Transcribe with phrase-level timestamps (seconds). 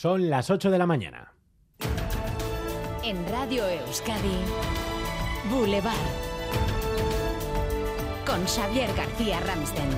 [0.00, 1.34] Son las 8 de la mañana.
[3.04, 4.38] En Radio Euskadi,
[5.50, 5.94] Boulevard.
[8.24, 9.90] Con Xavier García Ramsten.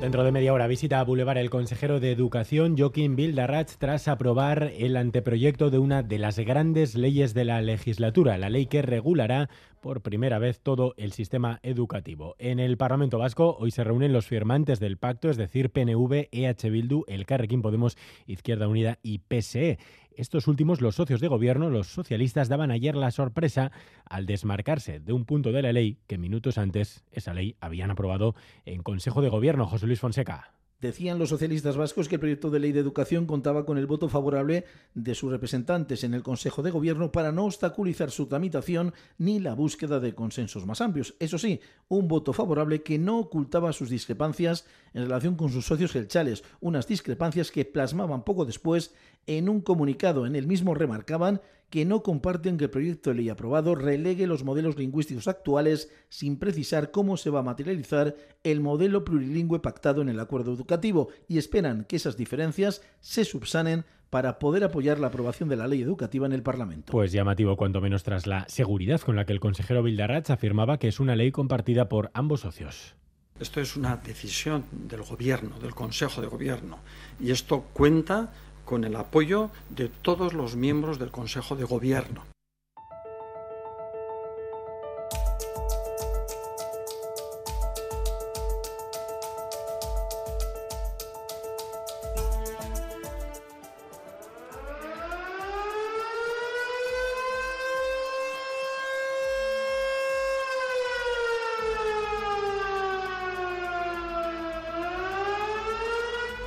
[0.00, 4.72] Dentro de media hora visita a Boulevard el consejero de Educación Joaquín Bildarratz tras aprobar
[4.76, 9.48] el anteproyecto de una de las grandes leyes de la legislatura, la ley que regulará
[9.86, 12.34] por primera vez todo el sistema educativo.
[12.40, 16.70] En el Parlamento Vasco hoy se reúnen los firmantes del pacto, es decir, PNV, EH
[16.70, 19.78] Bildu, el Carrequín Podemos, Izquierda Unida y PSE.
[20.10, 23.70] Estos últimos, los socios de gobierno, los socialistas, daban ayer la sorpresa
[24.04, 28.34] al desmarcarse de un punto de la ley que minutos antes esa ley habían aprobado
[28.64, 29.68] en Consejo de Gobierno.
[29.68, 30.55] José Luis Fonseca.
[30.80, 34.10] Decían los socialistas vascos que el proyecto de ley de educación contaba con el voto
[34.10, 39.40] favorable de sus representantes en el Consejo de Gobierno para no obstaculizar su tramitación ni
[39.40, 41.14] la búsqueda de consensos más amplios.
[41.18, 45.92] Eso sí, un voto favorable que no ocultaba sus discrepancias en relación con sus socios
[45.92, 48.94] gelchales, unas discrepancias que plasmaban poco después
[49.26, 50.26] en un comunicado.
[50.26, 54.44] En el mismo remarcaban que no comparten que el proyecto de ley aprobado relegue los
[54.44, 58.14] modelos lingüísticos actuales sin precisar cómo se va a materializar
[58.44, 63.84] el modelo plurilingüe pactado en el acuerdo educativo y esperan que esas diferencias se subsanen
[64.10, 66.92] para poder apoyar la aprobación de la ley educativa en el Parlamento.
[66.92, 70.88] Pues llamativo cuanto menos tras la seguridad con la que el consejero Bildarratz afirmaba que
[70.88, 72.94] es una ley compartida por ambos socios.
[73.38, 76.78] Esto es una decisión del Gobierno, del Consejo de Gobierno,
[77.20, 78.32] y esto cuenta
[78.66, 82.35] con el apoyo de todos los miembros del Consejo de Gobierno.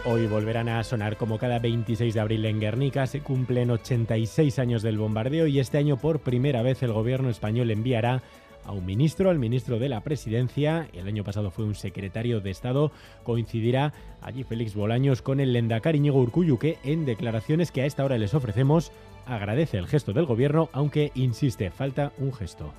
[0.05, 3.05] Hoy volverán a sonar como cada 26 de abril en Guernica.
[3.05, 7.69] Se cumplen 86 años del bombardeo y este año por primera vez el gobierno español
[7.69, 8.23] enviará
[8.66, 10.88] a un ministro, al ministro de la Presidencia.
[10.93, 12.93] El año pasado fue un secretario de Estado.
[13.23, 18.05] Coincidirá allí Félix Bolaños con el Lendakar Íñigo Urcuyu, que en declaraciones que a esta
[18.05, 18.93] hora les ofrecemos
[19.26, 22.73] agradece el gesto del gobierno, aunque insiste, falta un gesto.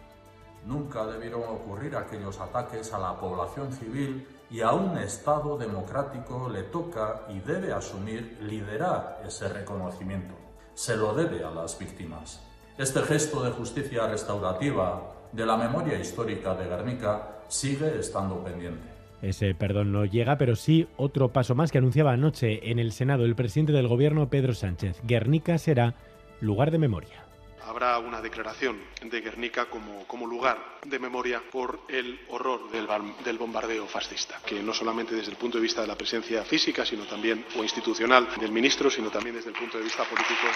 [0.66, 6.64] Nunca debieron ocurrir aquellos ataques a la población civil y a un Estado democrático le
[6.64, 10.34] toca y debe asumir liderar ese reconocimiento.
[10.74, 12.42] Se lo debe a las víctimas.
[12.76, 18.86] Este gesto de justicia restaurativa de la memoria histórica de Guernica sigue estando pendiente.
[19.22, 23.24] Ese perdón no llega, pero sí otro paso más que anunciaba anoche en el Senado
[23.24, 25.00] el presidente del gobierno Pedro Sánchez.
[25.04, 25.94] Guernica será
[26.40, 27.29] lugar de memoria
[27.66, 32.88] habrá una declaración de Guernica como, como lugar de memoria por el horror del,
[33.24, 36.84] del, bombardeo fascista, que no solamente desde el punto de vista de la presencia física,
[36.84, 40.46] sino también o institucional del ministro, sino también desde el punto de vista político,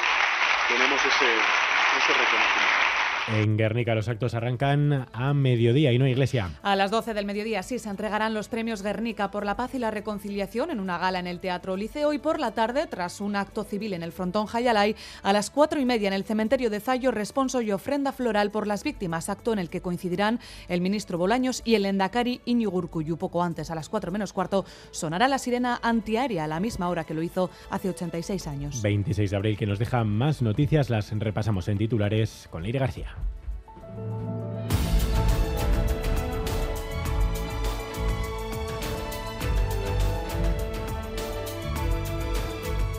[0.69, 2.84] tenemos ese, ese reconocimiento.
[3.33, 6.51] En Guernica los actos arrancan a mediodía y no iglesia.
[6.63, 9.79] A las 12 del mediodía sí se entregarán los premios Guernica por la paz y
[9.79, 13.35] la reconciliación en una gala en el Teatro Liceo y por la tarde, tras un
[13.35, 16.81] acto civil en el frontón Jayalay, a las cuatro y media en el cementerio de
[16.81, 21.17] Zayo, responso y ofrenda floral por las víctimas, acto en el que coincidirán el ministro
[21.17, 23.17] Bolaños y el endacari Iñigo Urcuyu.
[23.17, 27.05] Poco antes, a las cuatro menos cuarto, sonará la sirena antiaérea a la misma hora
[27.05, 28.83] que lo hizo hace 86 años.
[28.83, 33.14] 26 de abril que nos deja más noticias, las repasamos en titulares con Leire García.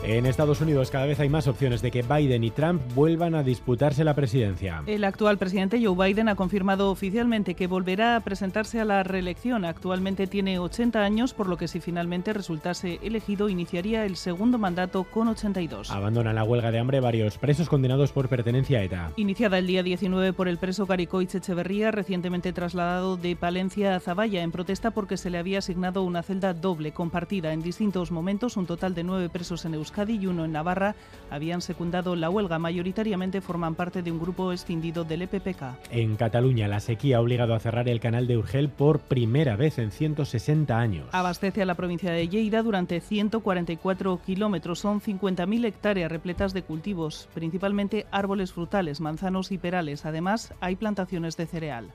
[0.08, 3.42] En Estados Unidos cada vez hay más opciones de que Biden y Trump vuelvan a
[3.42, 4.84] disputarse la presidencia.
[4.86, 9.64] El actual presidente Joe Biden ha confirmado oficialmente que volverá a presentarse a la reelección.
[9.64, 15.02] Actualmente tiene 80 años, por lo que si finalmente resultase elegido iniciaría el segundo mandato
[15.02, 15.90] con 82.
[15.90, 19.12] Abandonan la huelga de hambre varios presos condenados por pertenencia a ETA.
[19.16, 24.44] Iniciada el día 19 por el preso Caricoich Echeverría, recientemente trasladado de Palencia a Zaballa
[24.44, 28.66] en protesta porque se le había asignado una celda doble compartida en distintos momentos, un
[28.66, 30.94] total de nueve presos en Euskadi y uno en Navarra
[31.30, 32.58] habían secundado la huelga.
[32.58, 35.90] Mayoritariamente forman parte de un grupo escindido del EPPK.
[35.90, 39.78] En Cataluña, la sequía ha obligado a cerrar el canal de Urgel por primera vez
[39.78, 41.06] en 160 años.
[41.12, 44.78] Abastece a la provincia de Lleida durante 144 kilómetros.
[44.78, 50.04] Son 50.000 hectáreas repletas de cultivos, principalmente árboles frutales, manzanos y perales.
[50.04, 51.92] Además, hay plantaciones de cereal.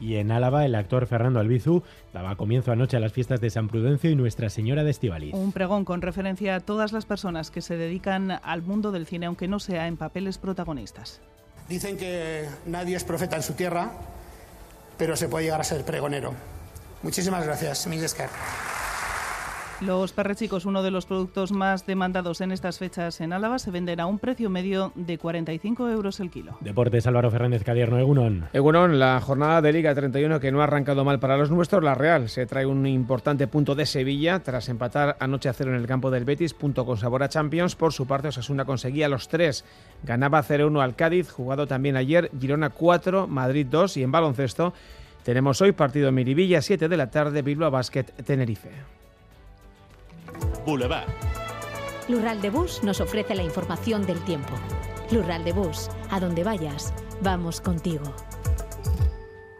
[0.00, 3.68] Y en Álava, el actor Fernando Albizu daba comienzo anoche a las fiestas de San
[3.68, 5.34] Prudencio y Nuestra Señora de Estivaliz.
[5.34, 9.26] Un pregón con referencia a todas las personas que se dedican al mundo del cine,
[9.26, 11.20] aunque no sea en papeles protagonistas.
[11.68, 13.90] Dicen que nadie es profeta en su tierra,
[14.96, 16.32] pero se puede llegar a ser pregonero.
[17.02, 18.30] Muchísimas gracias, Milescar.
[19.80, 24.00] Los perrechicos, uno de los productos más demandados en estas fechas en Álava, se venden
[24.00, 26.58] a un precio medio de 45 euros el kilo.
[26.60, 28.48] Deportes Álvaro Fernández Cadierno, Egunon.
[28.52, 31.94] Egunon, la jornada de Liga 31 que no ha arrancado mal para los nuestros, la
[31.94, 35.86] Real se trae un importante punto de Sevilla tras empatar anoche a cero en el
[35.86, 37.76] campo del Betis, punto con sabor a Champions.
[37.76, 39.64] Por su parte, Osasuna conseguía los tres.
[40.02, 44.72] Ganaba 0-1 al Cádiz, jugado también ayer, Girona 4, Madrid 2 y en baloncesto
[45.22, 48.97] tenemos hoy partido en Miribilla, 7 de la tarde, Bilbao Basket, Tenerife.
[50.68, 51.08] Boulevard.
[52.10, 54.52] Lural de Bus nos ofrece la información del tiempo.
[55.10, 56.92] Lural de Bus, a donde vayas,
[57.22, 58.04] vamos contigo.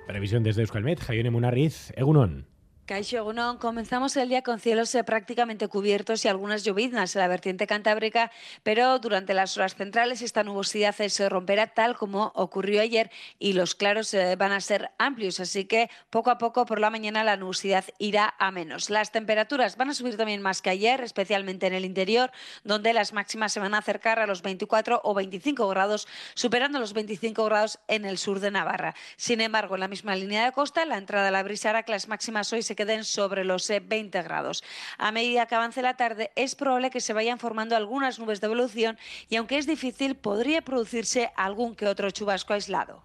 [0.07, 2.47] Previsión desde Euskalmet, Jaione Munarriz, Egunon.
[2.89, 3.23] Caixo
[3.59, 8.33] comenzamos el día con cielos eh, prácticamente cubiertos y algunas lloviznas en la vertiente cantábrica,
[8.63, 13.75] pero durante las horas centrales esta nubosidad se romperá tal como ocurrió ayer y los
[13.75, 17.37] claros eh, van a ser amplios, así que poco a poco por la mañana la
[17.37, 18.89] nubosidad irá a menos.
[18.89, 22.31] Las temperaturas van a subir también más que ayer, especialmente en el interior,
[22.65, 26.95] donde las máximas se van a acercar a los 24 o 25 grados, superando los
[26.95, 28.95] 25 grados en el sur de Navarra.
[29.19, 31.93] Sin embargo, en la misma línea de costa, la entrada de la brisa hará que
[31.93, 34.63] las máximas hoy se queden sobre los 20 eh, grados.
[34.99, 38.47] A medida que avance la tarde, es probable que se vayan formando algunas nubes de
[38.47, 38.97] evolución
[39.29, 43.03] y aunque es difícil, podría producirse algún que otro chubasco aislado.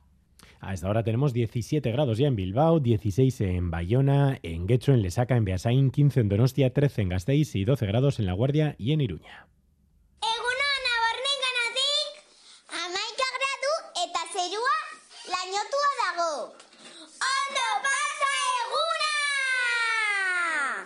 [0.60, 5.02] A esta hora tenemos 17 grados ya en Bilbao, 16 en Bayona, en Guecho, en
[5.02, 8.76] Lesaca, en Beasain, 15 en Donostia, 13 en Gasteiz y 12 grados en La Guardia
[8.78, 9.48] y en Iruña.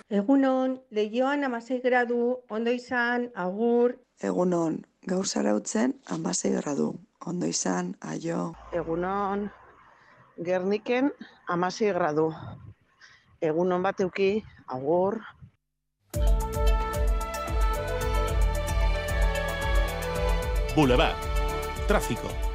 [0.07, 3.97] Egunon, lehioan amasei gradu, ondo izan, agur.
[4.23, 6.93] Egunon, gaur zarautzen amasei gradu,
[7.27, 8.53] ondo izan, aio.
[8.71, 9.49] Egunon,
[10.39, 11.11] gerniken
[11.51, 12.31] amasei gradu.
[13.41, 14.31] Egunon bateuki,
[14.71, 15.19] agur.
[20.73, 21.19] Boulevard.
[21.87, 22.46] Tráfico.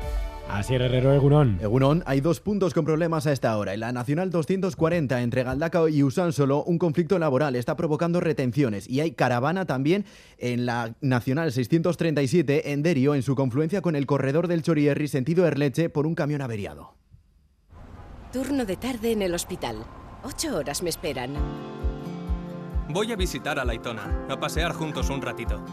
[0.52, 1.58] Así Herrero Egunon.
[1.62, 3.72] Egunon, hay dos puntos con problemas a esta hora.
[3.72, 9.00] En la Nacional 240 entre Galdaca y Solo, un conflicto laboral está provocando retenciones y
[9.00, 10.04] hay caravana también
[10.36, 15.46] en la Nacional 637 en Derio en su confluencia con el corredor del Chorierri sentido
[15.46, 16.96] Erleche por un camión averiado.
[18.30, 19.76] Turno de tarde en el hospital.
[20.22, 21.32] Ocho horas me esperan.
[22.90, 25.64] Voy a visitar a Laitona, a pasear juntos un ratito.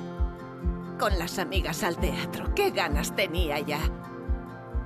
[0.97, 3.79] Con las amigas al teatro, qué ganas tenía ya.